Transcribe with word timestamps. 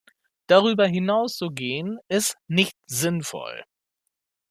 Darüber 0.47 0.87
hinauszugehen, 0.87 1.99
ist 2.07 2.35
nicht 2.47 2.75
sinnvoll. 2.87 3.63